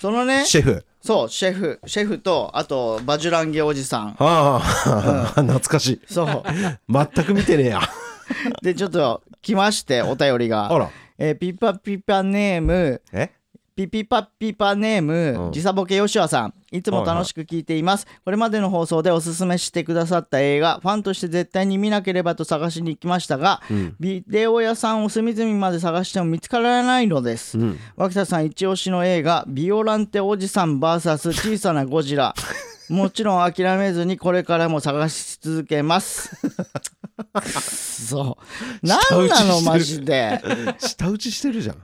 [0.00, 0.84] そのねシェフ。
[1.02, 1.80] そうシェフ。
[1.84, 4.16] シェフとあとバジュランゲおじさん。
[4.20, 6.00] ああ、 懐かしい。
[6.08, 6.42] そう。
[6.88, 7.80] 全く見てねえや。
[8.62, 10.72] でちょっと来ましてお便りが。
[10.72, 10.88] あら。
[11.18, 13.30] えーピパピパネームえ？
[13.78, 15.52] ピピパッピパネーム、うん。
[15.52, 16.54] 時差ボケよしわさん。
[16.72, 23.94] いつも楽しく聞いています、これまでの放送でおすすめしてくださった映画ファンとして絶対に見なければと探しに行きましたが、うん。
[24.00, 27.78] ビデオ屋さんを隅々まで探しても見つからないのです、うん。
[27.94, 32.34] 脇田さん一押しの映画「ビオランテおじさん VS 小さなゴジラ」
[32.90, 36.36] もちろん諦めずにこれからも探し続けます。
[38.08, 38.38] そ
[38.82, 40.42] なんなのマジで。
[40.78, 41.76] 舌打ちしてるじゃん。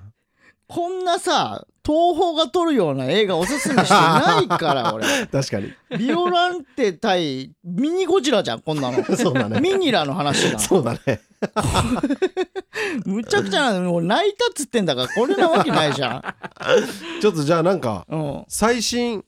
[0.67, 5.73] こんなさ東宝が撮るような映画おすすめしてないから俺 確かに。
[5.99, 9.05] ビオランテ対ミニゴジラじゃんこんなの。
[9.16, 9.61] そうだね。
[9.61, 11.20] ミニラの話じゃんそうだね。
[13.05, 16.35] むちゃくちゃなのもう泣いたっつってんだからこれなわけないじゃ
[17.20, 18.44] ちょっとじゃあなんかんうん。
[18.49, 19.23] 最新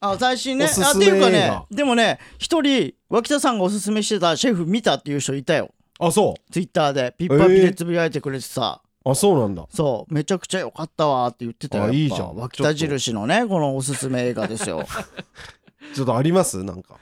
[0.00, 0.66] あ最新ね。
[0.66, 5.70] あっていうかねでもね一人脇田さんがおすすめしてたシェフ見たっていう人いたよ。
[6.00, 7.14] あそツイッターで。
[7.16, 9.66] ピッパピでつぶやいてくれてさ、うあそうなんだ。
[9.70, 10.14] そう。
[10.14, 12.36] めちゃくちゃ良かったわって言ってたよあいいじゃん。
[12.36, 14.84] 脇田印のねこのおすすめ映画ですよ。
[15.94, 16.64] ちょっとあります？
[16.64, 16.96] なんか。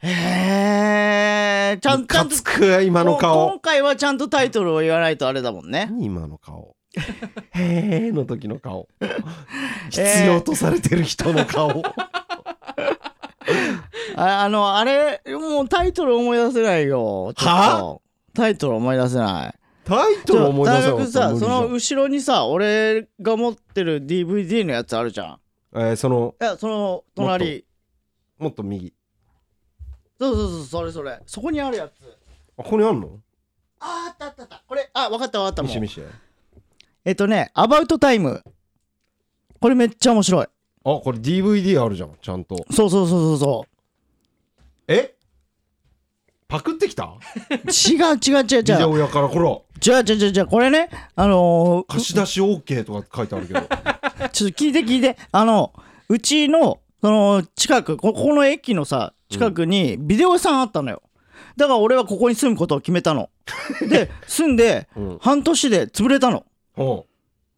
[0.00, 5.88] へえちゃんちゃんとく今のこ顔今回はちゃんとタイトルを言わないとあれだもんね。
[5.90, 6.76] 何今の顔？
[7.54, 8.86] へえの時の顔。
[9.90, 11.82] 必要とされてる人の顔。
[14.16, 17.32] ああのあれもうタイトル思い出せないよ。
[17.36, 17.98] は？
[18.34, 19.57] タイトル思い出せない
[19.88, 25.40] タイトル思い出せなさその後ろにさ俺が持ってる DVD のやつあるじゃん。
[25.74, 27.64] えーそのいやその隣。
[28.38, 28.92] もっと右。
[30.20, 31.20] そうそうそうそれそれ。
[31.26, 31.92] そこにあるやつ。
[32.58, 33.18] あここにあんの？
[33.80, 34.62] あーあったあったあった。
[34.66, 36.02] これあ分かった分かったもう見して見して。
[37.04, 38.42] えっとね「アバウトタイム」
[39.60, 40.44] これめっちゃ面白い。
[40.44, 40.48] あ
[40.84, 42.56] これ DVD あるじゃんちゃんと。
[42.70, 43.66] そうそうそうそうそ
[44.88, 45.14] え？
[46.46, 47.04] パクってきた？
[47.04, 47.16] う
[47.54, 48.58] 違う違う違う。
[48.60, 53.60] 違ビデうオ屋からこら違う違う違う違うこれねあのー貸し出し OK とか書いてあるけど。
[54.32, 55.16] ちょっと聞いて聞いて。
[55.32, 55.72] あの
[56.08, 61.02] うちのその近くこここの駅のさ近くにビデオ屋さんあったのよ。
[61.56, 63.30] だから俺はここに住むことを決めたの。
[63.88, 65.18] で住んでうん。
[65.20, 66.44] 半年で潰れたの。
[66.74, 67.06] ほ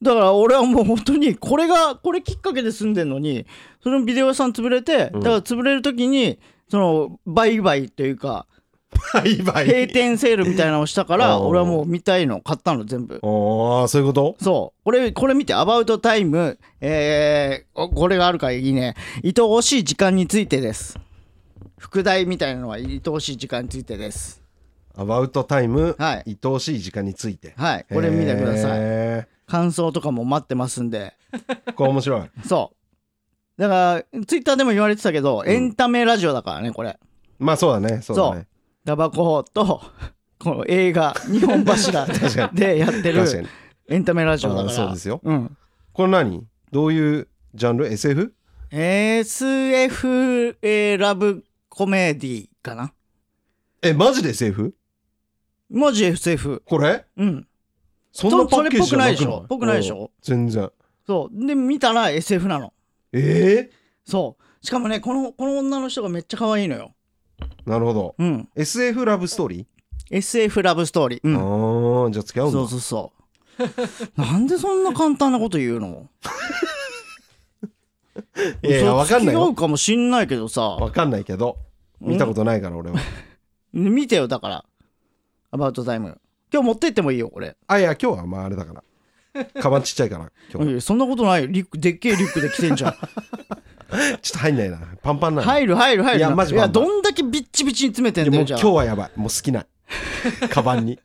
[0.02, 3.44] だから俺はもう本当にこれがこれきっかけで住んでんのに
[3.82, 5.20] そのビデオ屋さん潰れてうん。
[5.20, 6.38] だから潰れる時に
[6.70, 8.46] その売買というか
[8.92, 13.20] うバイバイ閉店セールみたいなのをしたから俺はもう見たいの買ったの全部。
[13.22, 14.36] ああそういうこと？
[14.40, 14.84] そう。
[14.84, 18.94] これこれ見て「アバウトタイム」えー、おこれがあるからいいね。
[19.24, 20.98] 愛おしい時間についてです。
[21.78, 24.42] 副題みたいなのは愛おしい時間についてです。
[24.96, 26.38] アバウトタイム、はい。
[26.44, 27.54] 愛おしい時間について。
[27.56, 27.86] はい。
[27.90, 28.78] これ見てください。
[28.80, 31.14] へ感想とかも待ってますんで。
[31.32, 32.22] ー これ面白い。
[32.46, 32.72] そ
[33.58, 33.60] う。
[33.60, 36.98] だからツイッターでも言われてたけど、エンタメラジオだからねこれ。
[37.38, 38.02] まあそうだね。
[38.02, 38.46] そうだね
[38.84, 39.82] タバコと
[40.38, 42.06] この映画2本柱
[42.52, 43.24] でやってる
[43.88, 44.70] エンタメラジオだから。
[44.70, 45.20] そうですよ。
[45.22, 45.56] うん。
[45.92, 46.46] これ何？
[46.72, 48.34] どういうジャンル？SF?
[48.70, 52.92] SF、えーラブコメディかな。
[53.82, 54.74] えマジで SF?
[55.68, 57.04] マジ SF これ？
[57.16, 57.46] うん。
[58.12, 59.46] そんなパッケージじゃなくそれっぽくないでしょ。
[59.48, 59.98] ぽくないでしょ。
[59.98, 60.70] うん全然。
[61.06, 61.46] そう。
[61.46, 62.72] で見たら SF なの。
[63.12, 63.70] え
[64.04, 64.66] そう。
[64.66, 66.94] しかもねこのこの女の人がめっちゃ可愛いのよ。
[66.94, 66.99] ー、
[67.66, 68.14] なるほど。
[68.18, 68.48] うん。
[68.56, 72.04] SF ラブストーリー、SF ラブストーリーうん。
[72.04, 72.58] ああじゃあ付き合うんだ。
[72.58, 73.20] そうそうそう。
[74.20, 76.08] なんでそんな簡単なこと言うの？
[78.62, 79.40] いやいやわかんないよ。
[79.40, 80.62] そう付き合うかもしんないけどさ。
[80.62, 81.58] わかんないけど
[82.00, 82.98] 見たことないから俺は。
[83.72, 84.64] 見てよだから。
[85.52, 86.20] アバウトタイム
[86.52, 87.56] 今日持ってってもいいよこれ。
[87.66, 88.82] あいや今日はまああれだから
[89.60, 90.80] カバンちっちゃいから今日。
[90.80, 91.42] そんなことない。
[91.42, 92.92] よリュックでっけえリュックで着てんじゃん。
[92.96, 94.78] ちょっと入んないな。
[95.02, 96.18] パンパンなの入る入る入る。
[96.18, 98.60] いやマジいやどんだけビッチビチに詰めてんでもうだよじゃあ。
[98.60, 99.10] 今日はやばい。
[99.16, 99.60] もう好きな。
[99.60, 99.66] い
[100.50, 100.98] カバンに。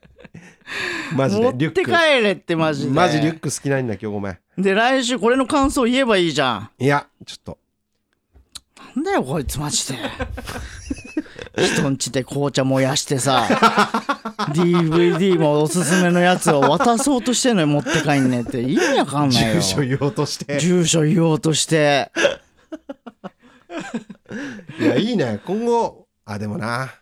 [1.15, 1.65] マジ持ってで。
[1.65, 1.91] リュック。
[1.91, 2.91] 帰れってマジで。
[2.91, 6.69] マジリュック好きないんだ今日ごめんで来週これの感想言えばいいじゃん。
[6.83, 7.57] いやちょっと。
[8.95, 9.99] なんだよこいつマジで
[11.57, 13.47] 人んちで紅茶燃やしてさ
[14.53, 18.61] DVD もおすすめのやつを渡そうとしてんのよ持って帰んねって。
[18.61, 19.61] 意味わかんないよ。
[19.61, 20.59] 住所言おうとして。
[20.59, 22.11] 住所言おうとして。
[24.79, 25.39] いやいいね。
[25.45, 26.93] 今後あでもな。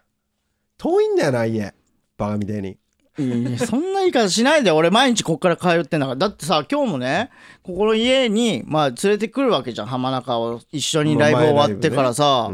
[0.78, 1.73] 遠いんだよな家。
[2.17, 2.78] バカみたいに。
[3.17, 4.71] いやそんな言い方しないで。
[4.71, 6.15] 俺毎日こっから通ってんだから。
[6.15, 7.30] だってさ今日もね
[7.62, 9.87] ここの家にまあ連れてくるわけじゃん。
[9.87, 12.50] 浜中を一緒にライブ終わってからさ、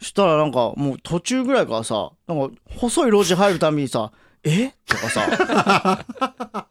[0.00, 4.12] したらなんかもう途中ぐらいからさなんか細い路地入るたびにさ
[4.44, 4.72] 「え？
[4.86, 6.04] とかさ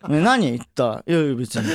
[0.09, 1.67] 「ね何?」言ったら「いやいや別に」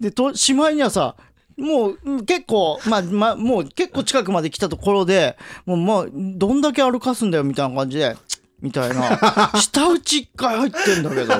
[0.00, 1.16] でとしまいにはさ
[1.56, 8.16] もう結構まあまもう結構近くまで来たところでもうまあどんだけ歩かすんだよみたいな感じで
[8.60, 9.50] みたいな。
[9.56, 11.34] 舌打ち一回入ってんだけど。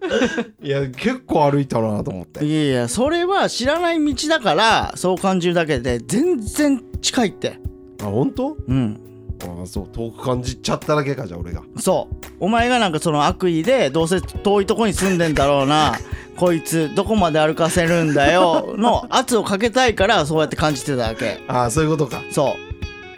[0.62, 2.44] いや結構歩いたなと思って。
[2.44, 7.58] いやいやそれは知らない道だからそう感じるだけで全然近いって。
[8.00, 8.56] あ本当？
[8.68, 9.00] うん。
[9.40, 11.62] あそう遠く感じちゃっただけかじゃあ俺が。
[11.78, 12.26] そう。
[12.40, 15.94] お前がなんかその悪意でどうせ遠いとこに住んでんだろうな
[16.36, 21.40] こいつどこまで歩かせるんだよの圧をかけたいからそうやって感じてただけ。
[21.48, 22.22] あそういうことか。
[22.30, 22.54] そ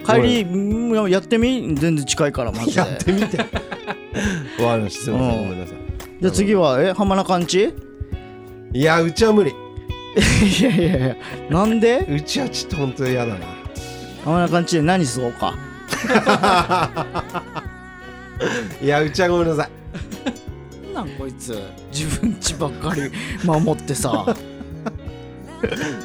[0.03, 0.05] う。
[0.05, 1.75] 帰りうんやってみ？
[1.75, 2.77] 全然近いからマジで。
[2.79, 3.37] やってみて。
[4.61, 5.05] わかりました。
[5.05, 5.43] すいません。
[5.43, 5.77] ごめんなさい
[6.21, 7.73] じゃあ次はえ浜中んち？
[8.73, 9.49] いやうちは無理。
[9.49, 11.15] いやいやいや
[11.49, 12.05] なんで？
[12.07, 13.45] うちはちょっと本当に嫌だな。
[14.23, 15.55] 浜中んちで何すそうか。
[18.79, 19.71] いやうちはごめんなさい。
[20.93, 21.59] なんこいつ？
[21.91, 23.11] 自分ちばっかり
[23.43, 24.23] 守ってさ。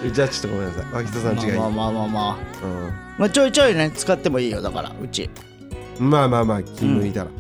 [0.02, 0.92] うちはちょっとごめんなさい。
[0.94, 2.92] 脇田さん違い、まあまあまあまあまあうん。
[3.18, 5.28] まあちょいちょいね使ってもいいよだからうち。
[5.98, 7.30] まあまあまあ気向いたら、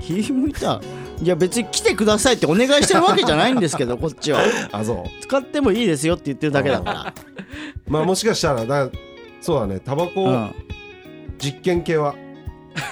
[0.00, 0.80] 気向いた
[1.20, 4.40] いや別に来てくださいってお願いしてるわけじゃないんですけどこっちは。
[4.72, 5.22] あそう。
[5.22, 7.12] 使ってもいいですよって言ってるだけだか
[7.88, 8.88] まあもしかしたらだ
[9.40, 10.54] そうだねタバら、コうん、
[11.38, 12.14] 実験系は、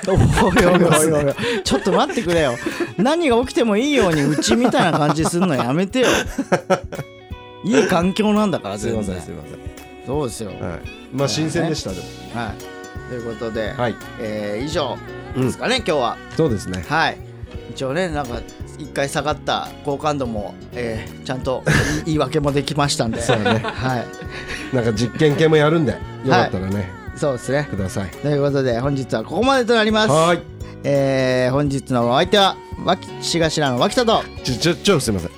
[0.05, 2.55] ちょっと待ってくれよ。
[2.97, 6.09] 何が起きてもいいようにうちみたいな感じするのやめてよ。
[7.65, 9.59] いい環境なんだからすいません全然すいません。
[10.07, 10.51] そうですよ。
[10.51, 10.61] はい。
[11.13, 12.03] まあ新鮮でしたでも。
[12.35, 13.09] はい。
[13.09, 13.95] ということで、はい。
[14.21, 14.97] えー以上
[15.37, 16.17] ですかね、今日は。
[16.37, 16.85] そうですね。
[16.89, 17.26] はい
[17.77, 18.41] 一応ねなんか
[18.79, 21.63] 一回下がった好感度も、えーちゃんと
[22.07, 23.21] 言い訳もできましたんで。
[23.21, 23.45] そうね。
[23.63, 24.75] はい。
[24.75, 25.93] なんか実験系もやるんで
[26.25, 27.67] よかったらね、そうですね。
[27.71, 28.09] ください。
[28.09, 30.09] ということで本日はここまでとなります。
[30.11, 30.43] はーい。
[30.85, 34.23] えー本日のお相手はわきしがしらの脇田と。
[34.43, 35.31] ちょちょちょすいません。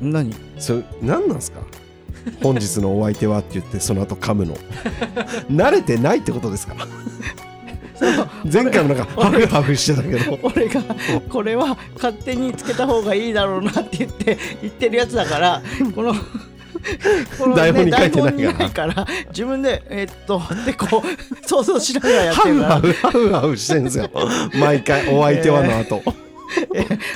[0.00, 0.34] 何？
[0.58, 1.60] それ何なんすか？
[2.42, 4.54] 本日のお相手はって言ってその後噛むの。
[5.50, 6.74] 慣れてないってことですか？
[8.50, 10.38] 前回もなんかハフハフしてたけど。
[10.42, 10.82] 俺が
[11.28, 15.62] これは勝手につけた方がいいだろうなって言って言ってるやつだから
[15.94, 16.14] この
[17.38, 19.06] この、台本に書いてないから。
[19.30, 22.74] 自分でえーっとでこう想像しながらやってるから。
[22.74, 24.08] ハフハフハフしてんですよ
[24.54, 26.02] 毎回お相手はの後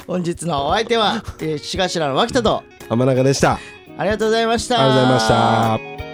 [0.07, 3.59] 本日のお相手は、えー、しがしらの脇田と浜中でしたあ
[3.99, 5.29] ありがとうございましたりがとうございまし
[5.99, 6.12] た